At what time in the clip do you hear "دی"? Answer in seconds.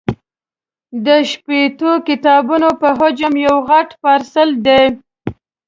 4.65-4.83